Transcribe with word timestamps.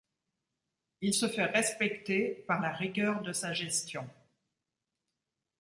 Il 1.01 1.13
se 1.13 1.29
fait 1.29 1.45
respecter 1.45 2.31
par 2.47 2.59
la 2.59 2.71
rigueur 2.71 3.21
de 3.21 3.33
sa 3.33 3.53
gestion. 3.53 4.09